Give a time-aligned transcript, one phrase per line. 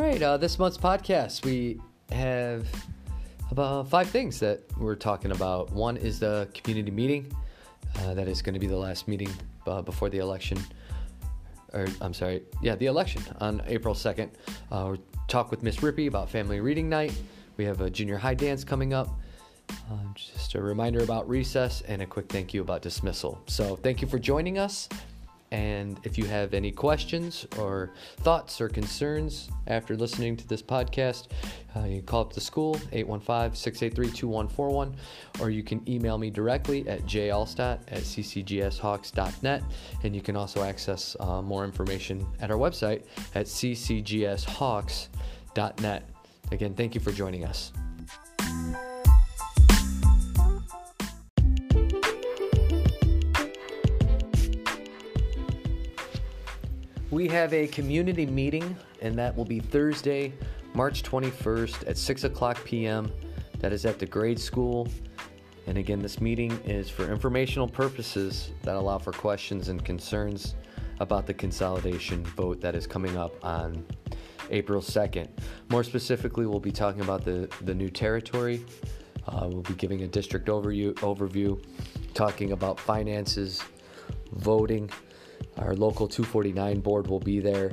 [0.00, 1.78] right, uh, this month's podcast, we
[2.10, 2.66] have
[3.50, 5.70] about five things that we're talking about.
[5.72, 7.30] One is the community meeting.
[7.98, 9.30] Uh, that is going to be the last meeting
[9.66, 10.58] uh, before the election.
[11.74, 14.30] Or, I'm sorry, yeah, the election on April 2nd.
[14.72, 17.12] Uh, we'll talk with Miss Rippey about family reading night.
[17.58, 19.08] We have a junior high dance coming up.
[19.68, 23.40] Uh, just a reminder about recess and a quick thank you about dismissal.
[23.46, 24.88] So, thank you for joining us.
[25.52, 31.26] And if you have any questions or thoughts or concerns after listening to this podcast,
[31.74, 34.94] uh, you can call up the school, 815 683 2141,
[35.40, 39.64] or you can email me directly at jallstott at ccgshawks.net.
[40.04, 43.02] And you can also access uh, more information at our website
[43.34, 46.08] at ccgshawks.net.
[46.52, 47.72] Again, thank you for joining us.
[57.10, 60.32] We have a community meeting, and that will be Thursday,
[60.74, 63.10] March 21st at 6 o'clock p.m.
[63.58, 64.86] That is at the grade school.
[65.66, 70.54] And again, this meeting is for informational purposes that allow for questions and concerns
[71.00, 73.84] about the consolidation vote that is coming up on
[74.52, 75.26] April 2nd.
[75.68, 78.64] More specifically, we'll be talking about the, the new territory.
[79.26, 81.60] Uh, we'll be giving a district overview, overview,
[82.14, 83.64] talking about finances,
[84.30, 84.88] voting
[85.58, 87.72] our local 249 board will be there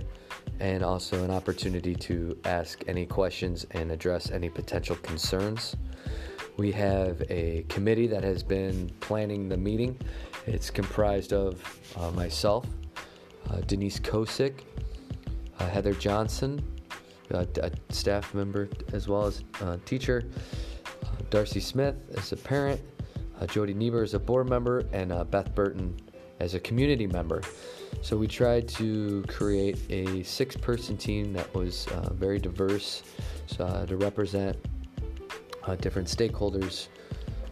[0.59, 5.75] and also an opportunity to ask any questions and address any potential concerns.
[6.57, 9.99] We have a committee that has been planning the meeting.
[10.47, 11.61] It's comprised of
[11.95, 12.65] uh, myself,
[13.51, 14.61] uh, Denise Kosick,
[15.59, 16.63] uh, Heather Johnson,
[17.31, 20.23] uh, a staff member as well as a teacher,
[21.03, 22.81] uh, Darcy Smith as a parent,
[23.39, 25.95] uh, Jody Niebuhr as a board member, and Beth Burton
[26.39, 27.41] as a community member.
[28.01, 33.03] So we tried to create a six person team that was uh, very diverse
[33.47, 34.57] so, uh, to represent
[35.63, 36.87] uh, different stakeholders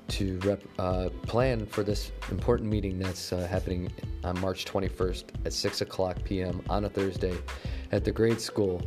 [0.08, 3.92] to rep, uh, plan for this important meeting that's happening
[4.24, 6.62] on March 21st at 6 o'clock p.m.
[6.70, 7.36] on a Thursday
[7.92, 8.82] at the grade school.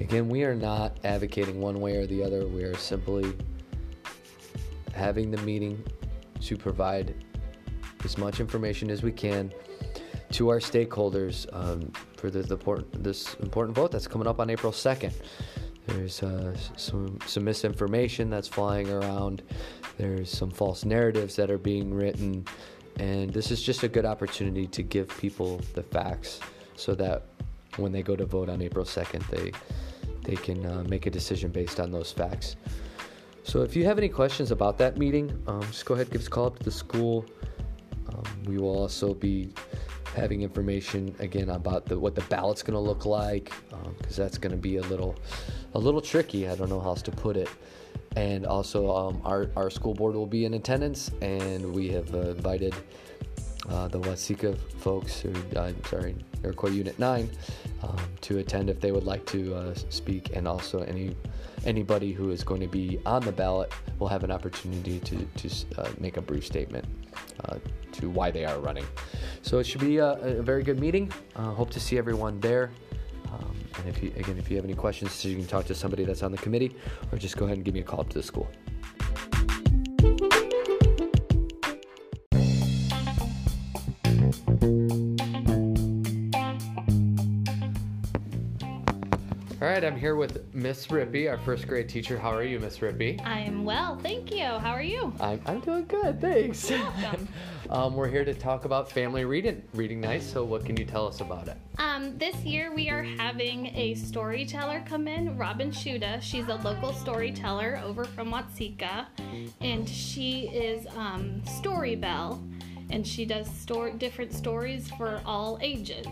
[0.00, 2.46] Again, we are not advocating one way or the other.
[2.46, 3.34] We are simply
[4.92, 5.82] having the meeting
[6.42, 7.14] to provide
[8.04, 9.52] as much information as we can
[10.32, 14.72] to our stakeholders um, for the, the this important vote that's coming up on April
[14.72, 15.12] 2nd.
[15.86, 19.42] There's uh, some, some misinformation that's flying around.
[19.98, 22.46] There's some false narratives that are being written.
[22.96, 26.40] And this is just a good opportunity to give people the facts
[26.76, 27.24] so that
[27.76, 29.52] when they go to vote on April 2nd, they,
[30.22, 32.56] they can uh, make a decision based on those facts.
[33.42, 36.28] So if you have any questions about that meeting, um, just go ahead give us
[36.28, 37.26] a call up to the school.
[38.46, 39.52] We will also be
[40.14, 43.52] having information again about the, what the ballot's going to look like
[43.98, 45.16] because um, that's going to be a little
[45.74, 46.48] a little tricky.
[46.48, 47.48] I don't know how else to put it.
[48.16, 52.30] And also, um, our, our school board will be in attendance, and we have uh,
[52.30, 52.72] invited
[53.68, 56.14] uh, the Watseka folks, who I'm sorry,
[56.44, 57.28] Iroquois Unit 9,
[57.84, 61.14] um, to attend if they would like to uh, speak, and also any
[61.66, 65.48] anybody who is going to be on the ballot will have an opportunity to, to
[65.78, 66.84] uh, make a brief statement
[67.44, 67.56] uh,
[67.92, 68.86] to why they are running.
[69.42, 71.12] So it should be a, a very good meeting.
[71.36, 72.70] Uh, hope to see everyone there.
[73.32, 76.04] Um, and if you, again, if you have any questions, you can talk to somebody
[76.04, 76.76] that's on the committee,
[77.10, 78.48] or just go ahead and give me a call up to the school.
[89.62, 92.18] All right, I'm here with Miss Rippey, our first grade teacher.
[92.18, 93.24] How are you, Miss Rippey?
[93.24, 94.44] I'm well, thank you.
[94.44, 95.12] How are you?
[95.20, 96.68] I'm, I'm doing good, thanks.
[96.68, 97.28] Welcome.
[97.70, 100.24] um, we're here to talk about family reading reading night.
[100.24, 101.56] So, what can you tell us about it?
[101.78, 106.20] Um, this year we are having a storyteller come in, Robin Shuda.
[106.20, 109.06] She's a local storyteller over from Watseka,
[109.60, 112.42] and she is um, Story Bell,
[112.90, 116.08] and she does store different stories for all ages.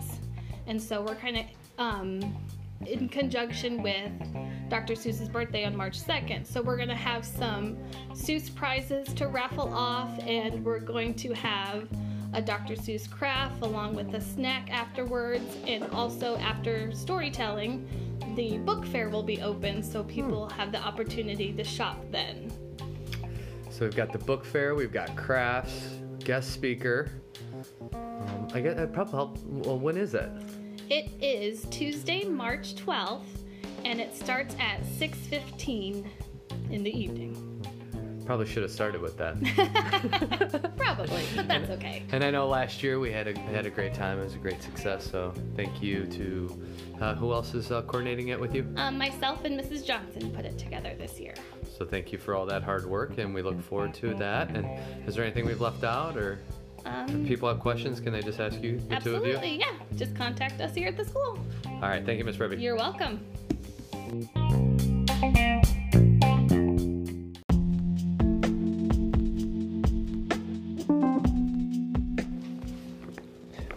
[0.65, 1.45] And so we're kind of
[1.77, 2.35] um,
[2.87, 4.11] in conjunction with
[4.69, 4.93] Dr.
[4.93, 6.45] Seuss's birthday on March 2nd.
[6.45, 7.77] So we're going to have some
[8.11, 11.87] Seuss prizes to raffle off, and we're going to have
[12.33, 12.73] a Dr.
[12.73, 17.87] Seuss craft along with a snack afterwards, and also after storytelling,
[18.35, 20.59] the book fair will be open so people hmm.
[20.59, 22.51] have the opportunity to shop then.
[23.69, 27.11] So we've got the book fair, we've got crafts, guest speaker.
[27.93, 29.37] Um, I guess that probably help.
[29.45, 30.29] Well, when is it?
[30.89, 33.21] It is Tuesday, March 12th,
[33.85, 36.05] and it starts at 6:15
[36.71, 37.49] in the evening.
[38.25, 39.35] Probably should have started with that.
[40.77, 41.23] Probably.
[41.35, 42.03] but that's okay.
[42.11, 44.19] And I know last year we had a had a great time.
[44.19, 45.09] It was a great success.
[45.09, 46.63] So thank you to
[47.01, 48.71] uh, who else is uh, coordinating it with you.
[48.77, 49.85] Um, myself and Mrs.
[49.85, 51.33] Johnson put it together this year.
[51.77, 54.49] So thank you for all that hard work, and we look forward to that.
[54.55, 54.67] And
[55.07, 56.39] is there anything we've left out, or
[56.85, 59.35] Um, if people have questions, can they just ask you, the two of you?
[59.35, 59.73] absolutely, yeah.
[59.95, 61.39] Just contact us here at the school.
[61.65, 62.05] All right.
[62.05, 62.61] Thank you, Miss Rippey.
[62.61, 63.19] You're welcome.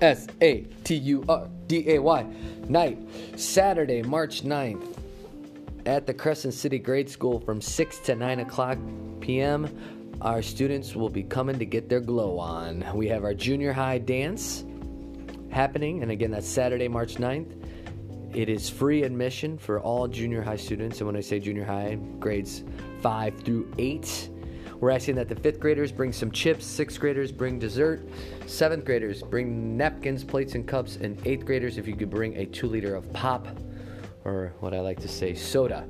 [0.00, 2.26] S A T U R D A Y
[2.68, 2.98] night,
[3.36, 4.98] Saturday, March 9th,
[5.86, 8.78] at the Crescent City Grade School from 6 to 9 o'clock
[9.20, 9.95] p.m.
[10.22, 12.84] Our students will be coming to get their glow on.
[12.94, 14.64] We have our junior high dance
[15.50, 17.52] happening, and again, that's Saturday, March 9th.
[18.34, 21.96] It is free admission for all junior high students, and when I say junior high,
[22.18, 22.64] grades
[23.02, 24.30] 5 through 8.
[24.80, 28.08] We're asking that the fifth graders bring some chips, sixth graders bring dessert,
[28.46, 32.46] seventh graders bring napkins, plates, and cups, and eighth graders, if you could bring a
[32.46, 33.46] two liter of pop,
[34.24, 35.86] or what I like to say, soda.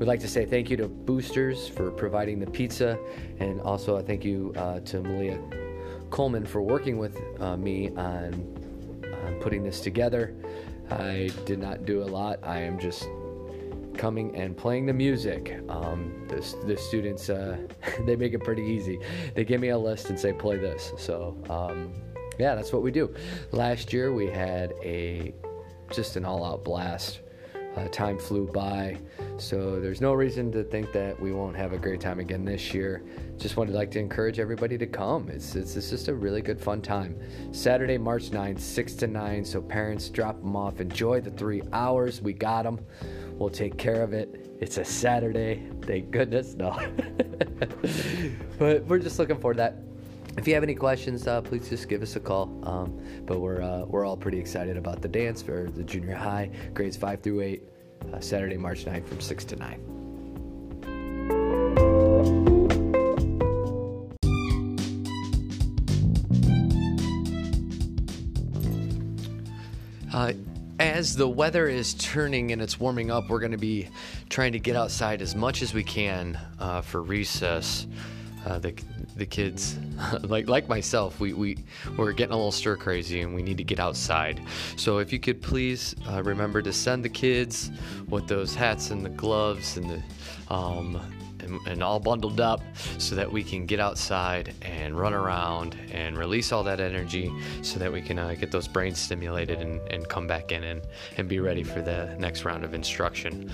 [0.00, 2.98] We'd like to say thank you to Boosters for providing the pizza,
[3.38, 5.38] and also a thank you uh, to Malia
[6.08, 8.32] Coleman for working with uh, me on,
[9.42, 10.34] putting this together.
[10.90, 12.38] I did not do a lot.
[12.42, 13.10] I am just
[13.98, 15.60] coming and playing the music.
[15.68, 17.58] Um, the, the students, uh,
[18.06, 18.98] they make it pretty easy.
[19.34, 20.94] They give me a list and say, play this.
[20.96, 21.92] So, um,
[22.38, 23.14] yeah, that's what we do.
[23.52, 25.34] Last year we had a
[25.92, 27.20] just an all out blast.
[27.76, 28.98] Uh, time flew by,
[29.38, 32.74] so there's no reason to think that we won't have a great time again this
[32.74, 33.02] year.
[33.38, 35.28] Just wanted to like to encourage everybody to come.
[35.28, 37.16] It's, it's, it's just a really good fun time.
[37.52, 40.80] Saturday, March 9th, 6 to 9, so parents drop them off.
[40.80, 42.20] Enjoy the three hours.
[42.20, 42.84] We got them.
[43.38, 44.50] We'll take care of it.
[44.60, 45.66] It's a Saturday.
[45.82, 46.54] Thank goodness.
[46.54, 46.72] No.
[48.58, 49.89] but we're just looking forward to that.
[50.40, 52.50] If you have any questions, uh, please just give us a call.
[52.62, 56.50] Um, but we're uh, we're all pretty excited about the dance for the junior high,
[56.72, 57.64] grades five through eight,
[58.10, 59.84] uh, Saturday, March 9th from six to nine.
[70.10, 70.32] Uh,
[70.78, 73.88] as the weather is turning and it's warming up, we're going to be
[74.30, 77.86] trying to get outside as much as we can uh, for recess.
[78.46, 78.74] Uh, the
[79.16, 79.78] the kids,
[80.22, 81.58] like like myself, we we
[81.96, 84.40] we're getting a little stir crazy and we need to get outside.
[84.76, 87.70] So if you could please uh, remember to send the kids
[88.08, 91.00] with those hats and the gloves and the um,
[91.42, 92.60] and, and all bundled up
[92.98, 97.32] so that we can get outside and run around and release all that energy
[97.62, 100.82] so that we can uh, get those brains stimulated and, and come back in and,
[101.16, 103.50] and be ready for the next round of instruction.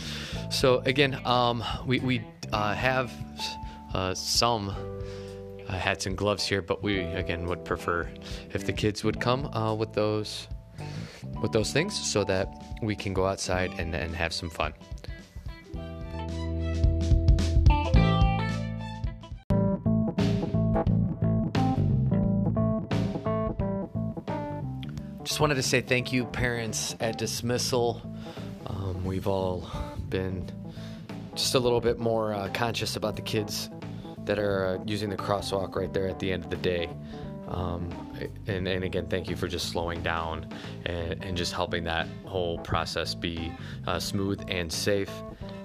[0.51, 2.23] So, again, um, we, we
[2.53, 3.13] uh, have
[3.95, 4.71] uh, some
[5.69, 8.09] uh, hats and gloves here, but we, again, would prefer
[8.53, 10.49] if the kids would come uh, with those.
[11.43, 12.49] With those things, so that
[12.83, 14.73] we can go outside and, and have some fun.
[25.25, 28.01] Just wanted to say thank you, parents at dismissal.
[28.67, 29.69] Um, we've all
[30.09, 30.51] been
[31.35, 33.69] just a little bit more uh, conscious about the kids
[34.27, 36.91] that are uh, using the crosswalk right there at the end of the day.
[37.49, 37.89] Um,
[38.47, 40.49] and, and again, thank you for just slowing down
[40.85, 43.53] and, and just helping that whole process be
[43.87, 45.11] uh, smooth and safe.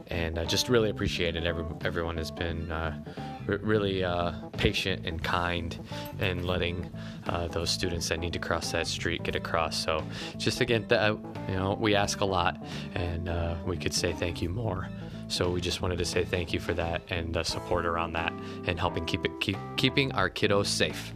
[0.08, 1.46] And I just really appreciate it.
[1.46, 3.02] Every, everyone has been uh,
[3.48, 5.80] r- really uh, patient and kind
[6.20, 6.92] and letting
[7.28, 9.82] uh, those students that need to cross that street get across.
[9.82, 10.04] So,
[10.38, 11.16] just again, th-
[11.48, 12.62] you know, we ask a lot,
[12.94, 14.90] and uh, we could say thank you more.
[15.32, 18.34] So we just wanted to say thank you for that and the support around that
[18.66, 21.14] and helping keep it keep keeping our kiddos safe.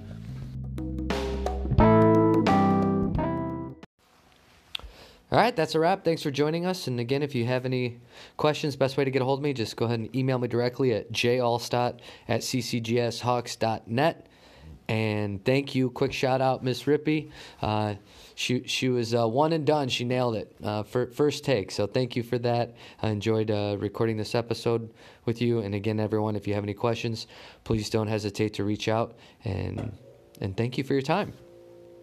[5.31, 6.05] All right, that's a wrap.
[6.05, 6.87] Thanks for joining us.
[6.87, 7.99] And again, if you have any
[8.37, 10.47] questions, best way to get a hold of me, just go ahead and email me
[10.47, 14.27] directly at jallstott at ccgshawks.net.
[14.87, 15.89] And thank you.
[15.89, 17.31] Quick shout out, Miss Rippey.
[17.61, 17.95] Uh,
[18.35, 19.89] she she was uh, one and done.
[19.89, 21.71] She nailed it uh, for first take.
[21.71, 22.75] So thank you for that.
[23.01, 24.93] I enjoyed uh, recording this episode
[25.25, 25.59] with you.
[25.59, 27.25] And again, everyone, if you have any questions,
[27.63, 29.15] please don't hesitate to reach out.
[29.43, 29.97] And
[30.41, 31.33] and thank you for your time.